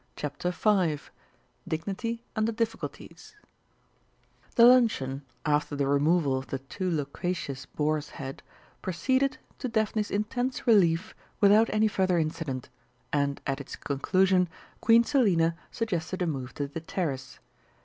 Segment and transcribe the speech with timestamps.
[0.15, 0.99] CHAPTER V
[1.67, 3.35] DIGNITY UNDER DIFFICULTIES
[4.55, 8.41] The luncheon, after the removal of the too loquacious boar's head,
[8.81, 12.69] proceeded, to Daphne's intense relief, without any further incident,
[13.13, 14.49] and at its conclusion
[14.81, 17.37] Queen Selina suggested a move to the terrace.